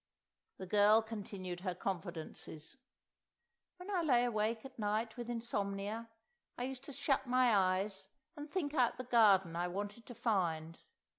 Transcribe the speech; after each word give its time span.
The 0.57 0.65
girl 0.65 1.03
continued 1.03 1.59
her 1.59 1.75
confidences: 1.75 2.75
"When 3.77 3.91
I 3.91 4.01
lay 4.01 4.25
awake 4.25 4.65
at 4.65 4.79
nights 4.79 5.15
with 5.15 5.29
insomnia, 5.29 6.09
I 6.57 6.63
used 6.63 6.81
to 6.85 6.91
shut 6.91 7.27
my 7.27 7.55
eyes 7.55 8.09
and 8.35 8.49
think 8.49 8.73
out 8.73 8.97
the 8.97 9.03
garden 9.03 9.55
I 9.55 9.67
wanted 9.67 10.07
to 10.07 10.15
find. 10.15 10.79